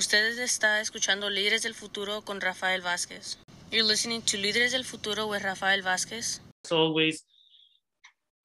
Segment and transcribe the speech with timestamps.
[0.00, 3.36] Ustedes está escuchando Líderes del Futuro con Rafael Vázquez.
[3.70, 6.40] You're listening to Líderes del Futuro with Rafael Vázquez.
[6.64, 7.26] As always,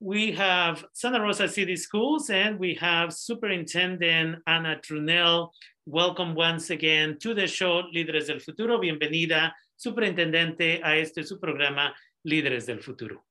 [0.01, 5.51] we have Santa Rosa City Schools and we have Superintendent Anna Trunnell.
[5.85, 8.77] Welcome once again to the show Líderes del Futuro.
[8.77, 11.95] Bienvenida, Superintendente, a este su programa
[12.25, 13.23] Líderes del Futuro.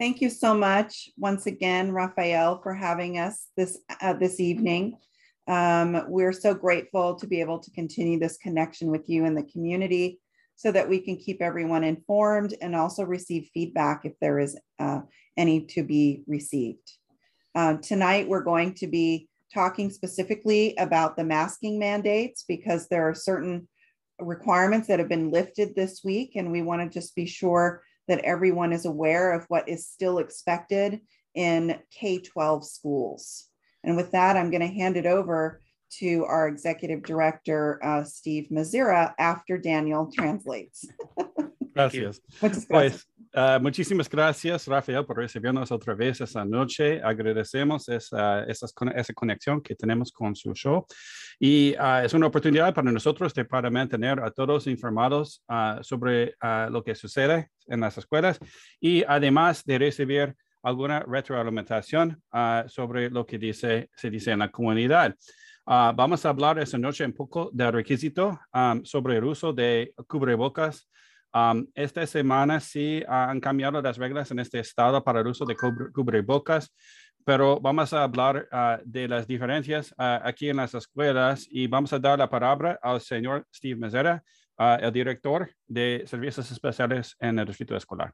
[0.00, 4.96] Thank you so much once again, Rafael, for having us this uh, this evening.
[5.48, 9.44] Um, we're so grateful to be able to continue this connection with you and the
[9.44, 10.20] community
[10.56, 15.00] so that we can keep everyone informed and also receive feedback if there is uh,
[15.36, 16.92] any to be received.
[17.54, 23.14] Uh, tonight, we're going to be talking specifically about the masking mandates because there are
[23.14, 23.66] certain
[24.20, 28.20] requirements that have been lifted this week, and we want to just be sure that
[28.20, 31.00] everyone is aware of what is still expected
[31.34, 33.47] in K 12 schools.
[33.88, 35.62] And with that, I'm going to hand it over
[36.00, 40.86] to our executive director, uh, Steve Mazira, after Daniel translates.
[41.74, 42.20] Gracias.
[42.68, 47.00] Pues, uh, muchísimas gracias, Rafael, por recibirnos otra vez esta noche.
[47.02, 50.84] Agradecemos esa, esa, esa conexión que tenemos con su show.
[51.40, 56.34] Y uh, es una oportunidad para nosotros de, para mantener a todos informados uh, sobre
[56.68, 58.38] lo que sucede en las escuelas
[58.80, 62.22] y además de recibir alguna retroalimentación
[62.66, 65.14] sobre lo que dice, se dice en la comunidad.
[65.70, 69.92] Uh, vamos a hablar esta noche un poco del requisito um, sobre el uso de
[70.06, 70.88] cubrebocas.
[71.34, 75.54] Um, esta semana sí han cambiado las reglas en este estado para el uso de
[75.92, 76.74] cubrebocas,
[77.22, 81.92] pero vamos a hablar uh, de las diferencias uh, aquí en las escuelas y vamos
[81.92, 84.22] a dar la palabra al señor Steve Mezera,
[84.58, 88.12] el director de servicios especiales en el distrito escolar.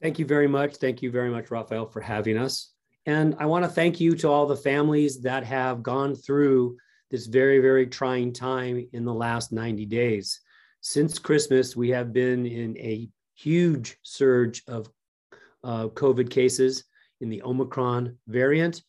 [0.00, 0.76] Thank you very much.
[0.76, 2.72] Thank you very much, Rafael, for having us.
[3.06, 6.76] And I want to thank you to all the families that have gone through
[7.10, 10.40] this very, very trying time in the last 90 days.
[10.82, 14.88] Since Christmas, we have been in a huge surge of
[15.64, 16.84] uh, COVID cases
[17.20, 18.82] in the Omicron variant.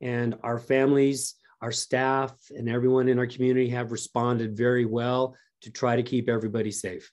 [0.00, 5.70] And our families, our staff, and everyone in our community have responded very well to
[5.70, 7.10] try to keep everybody safe.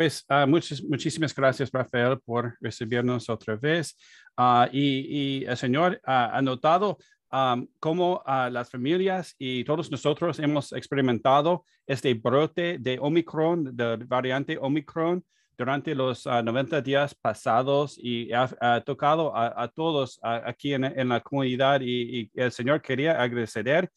[0.00, 3.94] Pues uh, muchas, muchísimas gracias, Rafael, por recibirnos otra vez.
[4.34, 6.96] Uh, y, y, el Señor ha notado
[7.30, 13.96] um, cómo uh, las familias y todos nosotros hemos experimentado este brote de Omicron, de
[13.96, 15.22] variante Omicron,
[15.58, 21.10] durante los 90 días pasados y ha, ha tocado a, a todos aquí en, en,
[21.10, 23.90] la comunidad y, y, el Señor quería agradecer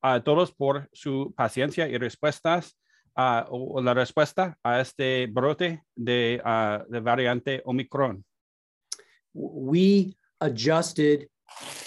[0.00, 2.78] a todos por su paciencia y respuestas
[3.16, 8.24] uh, la respuesta a este brote de, uh, de variante Omicron?
[9.34, 11.28] We adjusted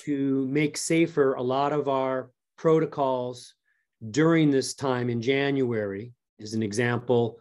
[0.05, 3.53] to make safer a lot of our protocols
[4.11, 6.13] during this time in January.
[6.39, 7.39] As an example,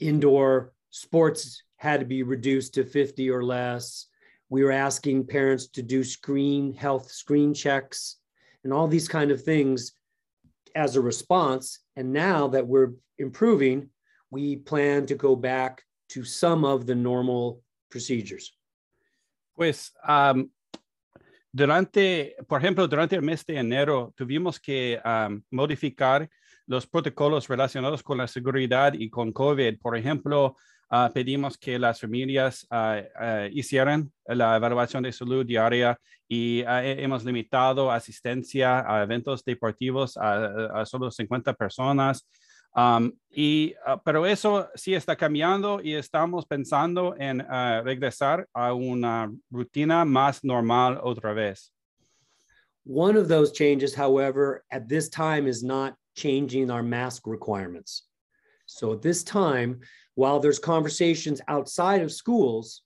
[0.00, 4.06] indoor sports had to be reduced to 50 or less.
[4.48, 8.16] We were asking parents to do screen health screen checks
[8.64, 9.92] and all these kind of things
[10.74, 11.80] as a response.
[11.96, 13.90] And now that we're improving,
[14.30, 18.56] we plan to go back to some of the normal procedures.
[19.54, 20.50] Pues um,
[21.52, 26.28] durante, por ejemplo, durante el mes de enero tuvimos que um, modificar
[26.66, 29.78] los protocolos relacionados con la seguridad y con COVID.
[29.80, 30.56] Por ejemplo,
[30.92, 35.98] uh, pedimos que las familias uh, uh, hicieran la evaluación de salud diaria
[36.28, 42.26] y hemos limitado asistencia a eventos deportivos a, a solo 50 personas.
[42.74, 47.40] Um, y, uh, pero eso sí está cambiando y estamos pensando en
[47.84, 51.72] regresar a una rutina más normal otra vez.
[52.84, 58.08] One of those changes, however, at this time is not changing our mask requirements.
[58.66, 59.80] So at this time,
[60.14, 62.82] while there's conversations outside of schools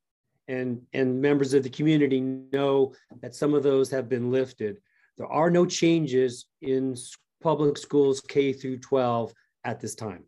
[0.48, 4.78] and, and members of the community know that some of those have been lifted,
[5.16, 6.94] there are no changes in
[7.42, 9.32] public schools K through 12
[9.64, 10.24] at this time?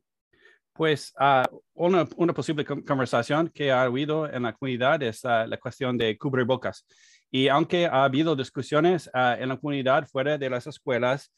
[0.75, 5.57] Pues uh, una, una, posible conversación que ha habido en la comunidad es uh, la
[5.57, 6.85] cuestión de cubrebocas.
[7.33, 11.33] Y aunque ha habido discusiones uh, en la comunidad fuera de las escuelas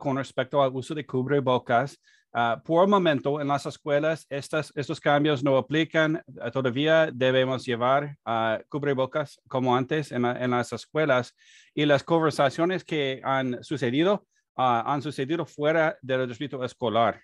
[0.00, 2.00] con respecto al uso de cubrebocas,
[2.34, 6.22] Ah, por el momento en las escuelas estas, estos cambios no aplican.
[6.40, 11.34] Ah, todavía debemos llevar ah, cubrebocas como antes en, en, las escuelas.
[11.74, 14.26] Y las conversaciones que han sucedido
[14.56, 17.22] han sucedido fuera del distrito escolar.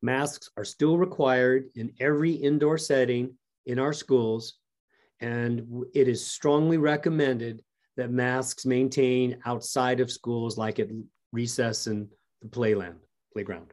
[0.00, 4.60] Masks are still required in every indoor setting in our schools,
[5.20, 7.64] and it is strongly recommended
[7.96, 10.88] that masks maintain outside of schools, like at
[11.32, 12.08] recess and
[12.42, 12.98] the playland,
[13.32, 13.72] playground?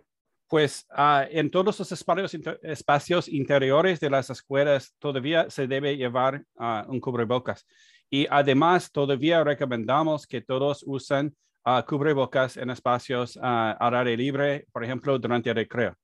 [0.54, 5.98] Pues uh, en todos los espacios, inter espacios, interiores de las escuelas todavía se debe
[5.98, 7.66] llevar uh, un cubrebocas.
[8.08, 11.36] Y además todavía recomendamos que todos usen
[11.66, 15.96] uh, cubrebocas en espacios al aire libre, por ejemplo, durante el recreo.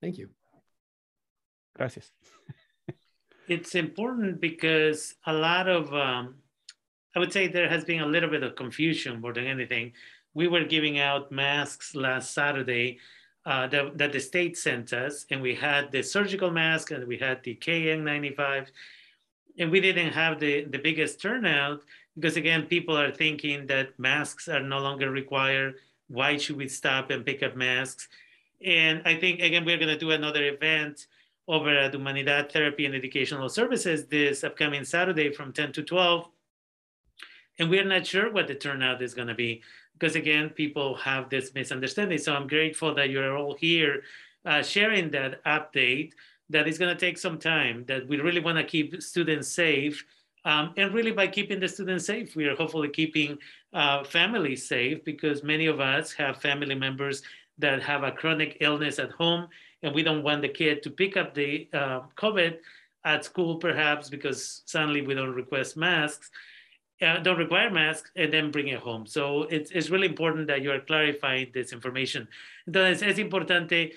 [0.00, 0.28] Thank you.
[1.74, 2.12] Gracias.
[3.48, 6.36] it's important because a lot of, um,
[7.16, 9.94] I would say there has been a little bit of confusion more than anything.
[10.32, 13.00] We were giving out masks last Saturday
[13.46, 17.18] uh, that, that, the state sent us, and we had the surgical mask and we
[17.18, 18.68] had the KN95,
[19.58, 21.82] and we didn't have the, the biggest turnout
[22.14, 25.74] because, again, people are thinking that masks are no longer required.
[26.08, 28.08] Why should we stop and pick up masks?
[28.64, 31.06] And I think, again, we're going to do another event
[31.46, 36.28] over at Humanidad Therapy and Educational Services this upcoming Saturday from 10 to 12.
[37.58, 39.62] And we're not sure what the turnout is going to be
[39.94, 42.18] because, again, people have this misunderstanding.
[42.18, 44.02] So I'm grateful that you're all here
[44.44, 46.12] uh, sharing that update
[46.50, 50.04] that is going to take some time, that we really want to keep students safe.
[50.44, 53.38] Um, and really, by keeping the students safe, we are hopefully keeping
[53.72, 57.22] uh, families safe because many of us have family members
[57.58, 59.48] that have a chronic illness at home
[59.84, 62.56] and we don't want the kid to pick up the uh, COVID
[63.04, 66.30] at school, perhaps because suddenly we don't request masks,
[67.04, 69.06] uh, don't require masks, and then bring it home.
[69.06, 72.28] So it's, it's really important that you are clarifying this information.
[72.66, 73.92] Entonces es importante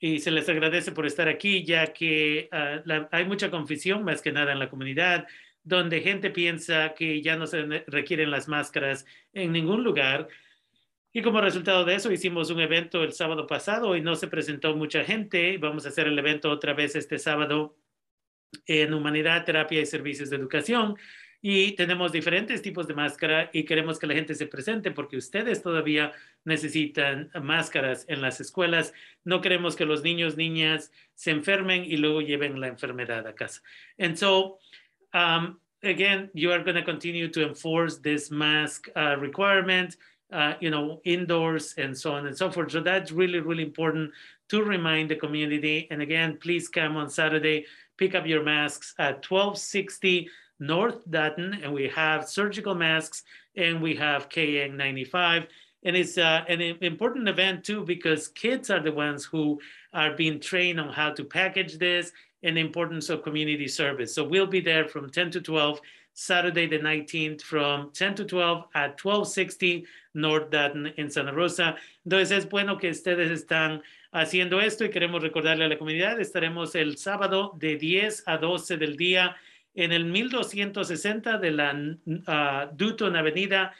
[0.00, 4.22] y se les agradece por estar aquí, ya que uh, la, hay mucha confusión más
[4.22, 5.26] que nada en la comunidad,
[5.62, 10.28] donde gente piensa que ya no se requieren las máscaras en ningún lugar
[11.12, 14.76] y como resultado de eso, hicimos un evento el sábado pasado y no se presentó
[14.76, 15.56] mucha gente.
[15.58, 17.76] Vamos a hacer el evento otra vez este sábado
[18.66, 20.96] en Humanidad, Terapia y Servicios de Educación.
[21.40, 25.62] Y tenemos diferentes tipos de máscara y queremos que la gente se presente porque ustedes
[25.62, 26.12] todavía
[26.44, 28.92] necesitan máscaras en las escuelas.
[29.24, 33.62] No queremos que los niños, niñas se enfermen y luego lleven la enfermedad a casa.
[33.98, 34.58] And so,
[35.14, 39.96] um, again, you are going to continue to enforce this mask uh, requirement.
[40.32, 42.70] uh, you know, indoors and so on and so forth.
[42.72, 44.12] So that's really, really important
[44.50, 45.88] to remind the community.
[45.90, 50.28] And again, please come on Saturday, pick up your masks at 1260
[50.60, 53.22] North Dutton, and we have surgical masks
[53.56, 55.46] and we have KN95.
[55.84, 59.60] And it's uh, an important event too because kids are the ones who
[59.92, 62.12] are being trained on how to package this
[62.42, 64.14] and the importance of community service.
[64.14, 65.80] So we'll be there from 10 to 12
[66.14, 71.76] Saturday the 19th from 10 to 12 at 1260 North Dutton en Santa Rosa.
[72.04, 73.82] Entonces es bueno que ustedes están
[74.12, 78.78] haciendo esto y queremos recordarle a la comunidad, estaremos el sábado de 10 a 12
[78.78, 79.36] del día
[79.78, 83.72] en el 1260 de la uh, Dutton Avenida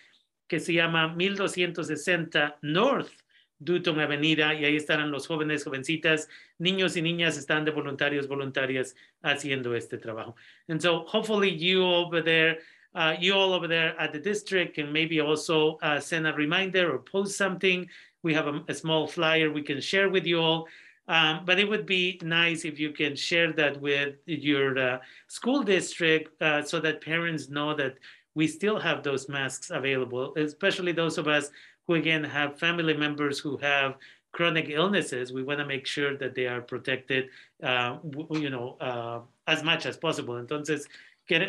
[0.46, 3.10] que se llama 1260 North
[3.58, 6.28] Dutton Avenida y ahí estarán los jóvenes, jovencitas,
[6.58, 10.36] niños y niñas están de voluntarios, voluntarias haciendo este trabajo.
[10.68, 12.60] And so hopefully you over there,
[12.94, 16.92] uh, you all over there at the district can maybe also uh, send a reminder
[16.92, 17.88] or post something.
[18.22, 20.68] We have a, a small flyer we can share with you all.
[21.08, 25.62] Um, but it would be nice if you can share that with your uh, school
[25.62, 27.94] district uh, so that parents know that
[28.34, 31.50] we still have those masks available, especially those of us
[31.86, 33.96] who again have family members who have
[34.32, 37.28] chronic illnesses, we want to make sure that they are protected,
[37.62, 37.96] uh,
[38.30, 40.34] you know, uh, as much as possible.
[40.34, 40.86] Entonces,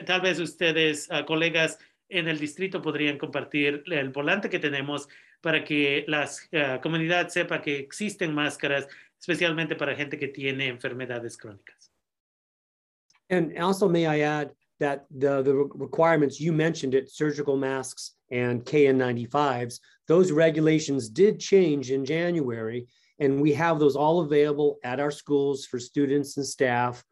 [0.05, 1.77] tal vez ustedes, uh, colegas
[2.09, 5.07] en el distrito, podrían compartir el volante que tenemos
[5.41, 8.87] para que la uh, comunidad sepa que existen máscaras,
[9.19, 11.91] especialmente para gente que tiene enfermedades crónicas.
[13.29, 18.63] And also, may I add that the, the requirements, you mentioned it, surgical masks and
[18.65, 22.87] KN95s, those regulations did change in January,
[23.19, 27.03] and we have those all available at our schools for students and staff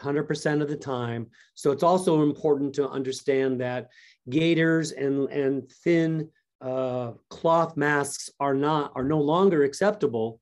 [0.00, 1.26] 100% of the time.
[1.54, 3.88] So it's also important to understand that
[4.28, 6.28] gaiters and, and thin
[6.60, 10.40] uh, cloth masks are not are no longer acceptable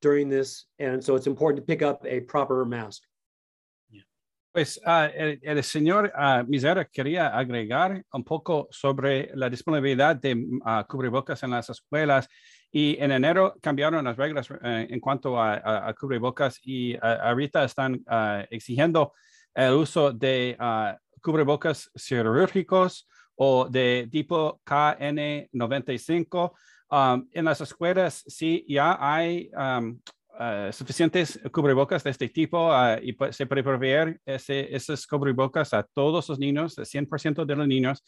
[0.00, 0.66] during this.
[0.78, 3.02] And so it's important to pick up a proper mask.
[4.52, 5.08] Pues uh,
[5.42, 11.50] el, señor uh, Misera quería agregar un poco sobre la disponibilidad de uh, cubrebocas en
[11.50, 12.26] las escuelas
[12.72, 17.64] y en enero cambiaron las reglas eh, en cuanto a, a, a, cubrebocas y ahorita
[17.64, 18.02] están
[18.50, 19.12] exigiendo
[19.54, 20.56] el uso de
[21.20, 26.52] cubrebocas quirúrgicos o de tipo KN95.
[26.88, 30.00] Um, en las escuelas sí ya hay um,
[30.38, 35.82] uh, suficientes cubrebocas de este tipo uh, y se puede proveer ese, esos cubrebocas a
[35.82, 38.04] todos los niños, el 100% de los niños.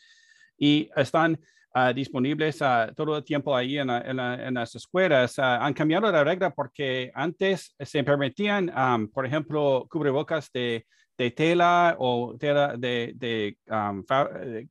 [0.57, 1.41] y están
[1.75, 5.39] uh, disponibles uh, todo el tiempo ahí en, en, en las escuelas.
[5.39, 11.97] han cambiado la regla porque antes se permitían, um, por ejemplo, cubrebocas de, de tela
[11.99, 14.05] o tela de, de um,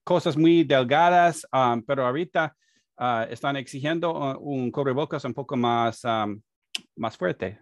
[0.04, 2.56] cosas muy delgadas, um, pero ahorita
[3.30, 6.42] están exigiendo un cubrebocas un poco más, um,
[6.96, 7.60] más fuerte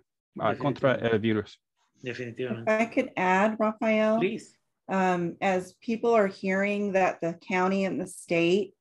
[0.58, 1.60] contra el virus.
[2.02, 2.72] Definitivamente.
[2.72, 4.18] If I could add, Rafael.
[4.20, 4.56] Please.
[4.88, 8.74] Um, as people are hearing that the county and the state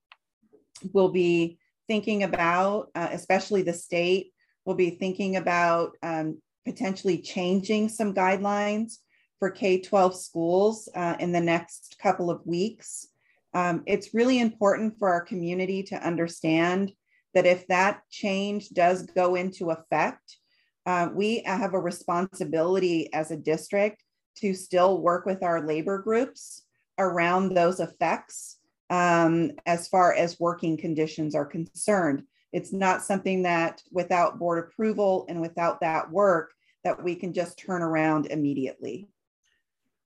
[0.93, 1.59] will be
[1.89, 4.33] thinking about, uh, especially the state,
[4.67, 8.99] will be thinking about um, potentially changing some guidelines
[9.39, 13.09] for K 12 schools uh, in the next couple of weeks.
[13.55, 16.93] Um, it's really important for our community to understand
[17.35, 20.39] that if that change does go into effect,
[20.87, 24.03] uh, we have a responsibility as a district
[24.37, 26.63] to still work with our labor groups
[26.99, 28.59] around those effects
[28.91, 32.23] um, as far as working conditions are concerned.
[32.53, 36.53] It's not something that without board approval and without that work
[36.85, 39.09] that we can just turn around immediately.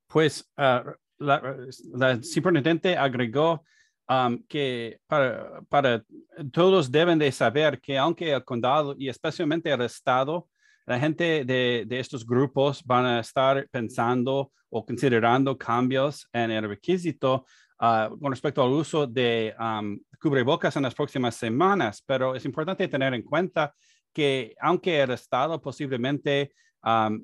[0.09, 0.83] Pues uh,
[1.19, 3.65] la, la superintendente agregó
[4.09, 6.05] um, que para, para
[6.53, 10.49] todos deben de saber que aunque el condado y especialmente el estado
[10.87, 16.67] la gente de, de, estos grupos van a estar pensando o considerando cambios en el
[16.67, 17.45] requisito
[17.81, 22.89] uh, con respecto al uso de um, cubrebocas en las próximas semanas, pero es importante
[22.89, 23.75] tener en cuenta
[24.15, 27.23] que aunque el Estado posiblemente um,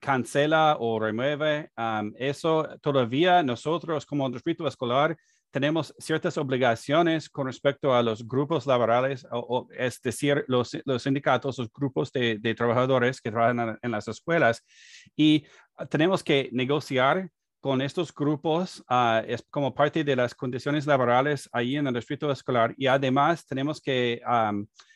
[0.00, 1.70] cancela o remueve
[2.18, 5.16] eso, todavía nosotros como distrito escolar
[5.56, 11.72] tenemos ciertas obligaciones con respecto a los grupos laborales, o, es decir, los, sindicatos, los
[11.72, 14.62] grupos de, trabajadores que trabajan en, las escuelas,
[15.16, 15.46] y
[15.88, 18.84] tenemos que negociar con estos grupos
[19.26, 22.74] es como parte de las condiciones laborales ahí en el distrito escolar.
[22.76, 24.20] Y además tenemos que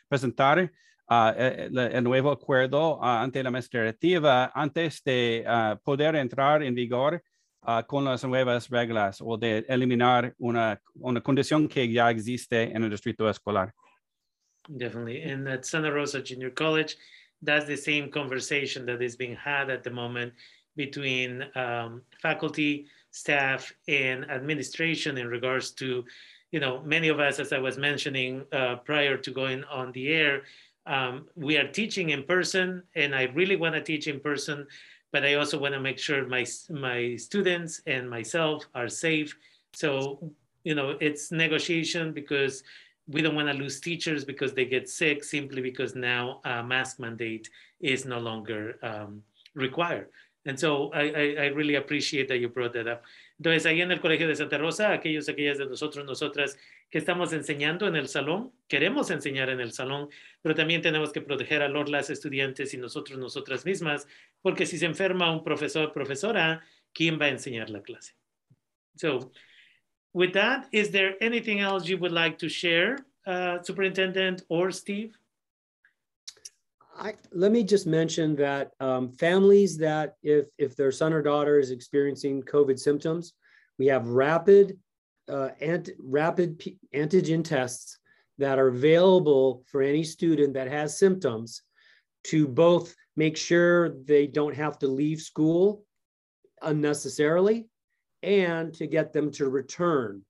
[0.09, 0.71] presentar
[1.11, 5.45] uh, el, nuevo acuerdo uh, ante la mesa directiva antes de
[5.85, 7.23] poder entrar en vigor
[7.63, 12.85] uh, con las nuevas reglas o de eliminar una, una condición que ya existe en
[12.85, 13.75] el distrito escolar.
[14.69, 15.23] Definitely.
[15.23, 16.97] And at Santa Rosa Junior College,
[17.43, 20.33] that's the same conversation that is being had at the moment
[20.77, 26.05] between um, faculty, staff, and administration in regards to,
[26.53, 30.13] you know, many of us, as I was mentioning uh, prior to going on the
[30.13, 30.43] air,
[30.87, 34.67] um, we are teaching in person, and I really want to teach in person
[35.13, 39.37] but I also want to make sure my my students and myself are safe.
[39.73, 40.33] So
[40.65, 42.63] you know, it's negotiation because
[43.09, 47.01] we don't want to lose teachers because they get sick simply because now a mask
[47.01, 47.49] mandate
[47.81, 49.23] is no longer um,
[49.55, 50.09] required.
[50.47, 53.03] And so I, I, I, really appreciate that you brought that up.
[53.41, 56.59] Entonces, ahí en el Colegio de Santa Rosa, aquellos, aquellas de nosotros, nosotras
[56.91, 60.11] que estamos enseñando en el salón, queremos enseñar en el salón,
[60.43, 64.07] pero también tenemos que proteger a los las estudiantes y nosotros, nosotras mismas,
[64.43, 68.13] porque si se enferma un profesor, profesora, ¿quién va a enseñar la clase?
[68.97, 69.33] So,
[70.13, 75.15] with that, is there anything else you would like to share, uh, Superintendent or Steve?
[77.01, 81.59] I, let me just mention that um, families that if if their son or daughter
[81.59, 83.33] is experiencing COVID symptoms,
[83.79, 84.79] we have rapid
[85.29, 87.99] uh, ant, rapid P antigen tests
[88.37, 91.63] that are available for any student that has symptoms
[92.25, 95.85] to both make sure they don't have to leave school
[96.61, 97.69] unnecessarily
[98.23, 100.23] and to get them to return.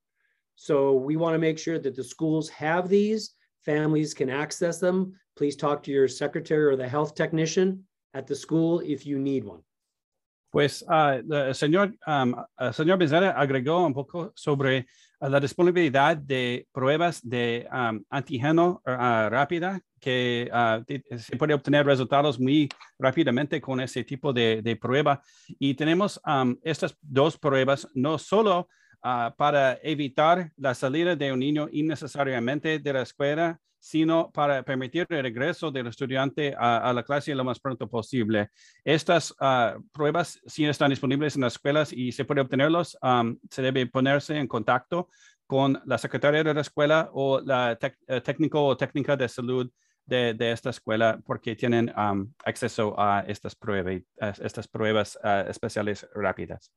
[0.55, 3.35] So we want to make sure that the schools have these,
[3.65, 5.15] families can access them.
[5.41, 9.43] Please talk to your secretary or the health technician at the school if you need
[9.43, 9.63] one.
[10.51, 12.99] Pues uh, el señor, um, el señor
[13.35, 14.87] agregó un poco sobre
[15.19, 20.51] uh, la disponibilidad de pruebas de um, antígeno uh, rápida que
[21.17, 22.69] se puede obtener resultados muy
[22.99, 25.23] rápidamente con ese tipo de, de prueba.
[25.59, 28.69] Y tenemos um, estas dos pruebas no solo
[29.01, 35.23] para evitar la salida de un niño innecesariamente de la escuela, sino para permitir el
[35.23, 38.51] regreso del estudiante a, la clase lo más pronto posible.
[38.85, 42.97] Estas ah, pruebas sí están disponibles en las escuelas y se puede obtenerlos.
[43.51, 45.09] se debe ponerse en contacto
[45.47, 49.69] con la secretaria de la escuela o la eh, técnico o técnica de salud
[50.07, 51.93] de, esta escuela porque tienen
[52.45, 54.03] acceso a estas, pruebas,
[54.41, 56.73] estas pruebas ah, especiales rápidas.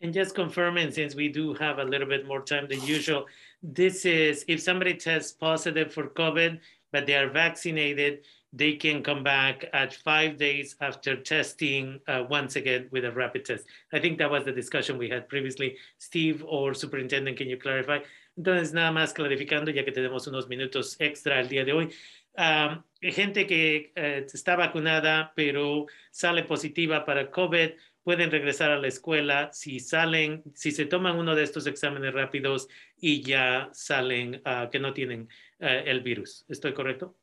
[0.00, 3.26] And just confirming, since we do have a little bit more time than usual,
[3.62, 6.60] this is if somebody tests positive for COVID,
[6.92, 8.20] but they are vaccinated,
[8.52, 13.44] they can come back at five days after testing uh, once again with a rapid
[13.44, 13.64] test.
[13.92, 15.76] I think that was the discussion we had previously.
[15.98, 17.98] Steve or Superintendent, can you clarify?
[18.38, 21.90] Entonces, nada más clarificando, ya que tenemos unos minutos extra el día de hoy.
[22.38, 27.72] Um, gente que uh, está vacunada, pero sale positiva para COVID,
[28.08, 32.66] pueden regresar a la escuela si salen, si se toman uno de estos exámenes rápidos
[32.96, 35.28] y ya salen uh, que no tienen
[35.60, 36.42] uh, el virus.
[36.48, 37.16] ¿Estoy correcto?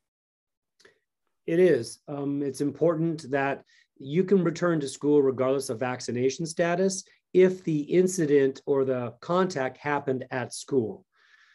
[1.47, 2.03] It is.
[2.07, 3.63] Um, it's important that
[3.97, 9.77] you can return to school regardless of vaccination status if the incident or the contact
[9.77, 11.03] happened at school.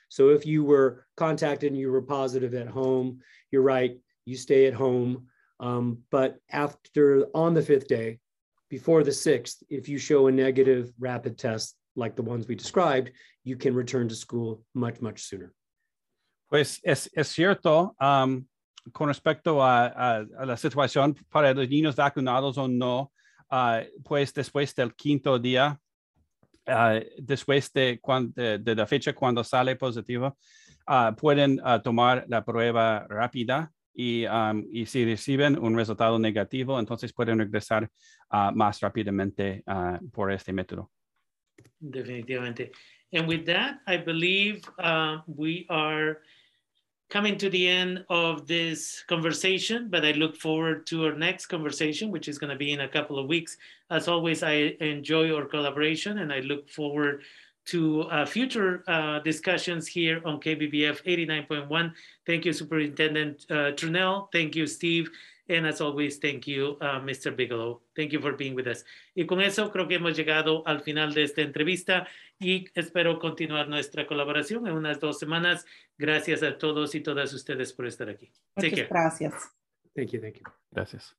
[0.09, 3.21] So if you were contacted and you were positive at home,
[3.53, 5.29] you're right, you stay at home.
[5.61, 8.19] Um, but after on the fifth day,
[8.71, 13.11] before the sixth, if you show a negative rapid test like the ones we described,
[13.45, 15.53] you can return to school much, much sooner.
[16.49, 18.47] Pues es, es cierto, um,
[18.93, 23.13] con respecto a, a, a, la situación para los niños vacunados o no,
[23.51, 25.79] uh, pues después del quinto día,
[26.67, 30.37] uh, después de, cuando, de, de, la fecha cuando sale positivo,
[30.89, 37.13] uh, pueden tomar la prueba rápida y, um, y, si reciben un resultado negativo, entonces
[37.13, 37.91] pueden regresar
[38.55, 39.65] más rápidamente
[40.13, 40.91] por este método.
[41.81, 42.71] Definitivamente.
[43.13, 44.63] And with that, I believe
[45.27, 46.21] we are
[47.11, 52.11] coming to the end of this conversation, but I look forward to our next conversation,
[52.13, 53.57] which is going to be in a couple of weeks.
[53.91, 57.23] As always, I enjoy our collaboration and I look forward
[57.71, 61.93] to uh, future uh, discussions here on KBBF 89.1.
[62.27, 64.29] Thank you, Superintendent uh, Trunnell.
[64.33, 65.09] Thank you, Steve.
[65.49, 67.35] And as always, thank you, uh, Mr.
[67.35, 67.81] Bigelow.
[67.97, 68.85] Thank you for being with us.
[69.17, 72.07] Y con eso creo que hemos llegado al final de esta entrevista
[72.39, 75.65] y espero continuar nuestra colaboración en unas dos semanas.
[75.99, 78.33] Gracias a todos y todas ustedes por estar aquí.
[78.57, 79.35] Muchas gracias.
[79.95, 80.45] Thank you, thank you.
[80.71, 81.17] Gracias.